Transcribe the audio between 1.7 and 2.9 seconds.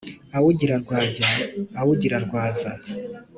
awugira rwaza: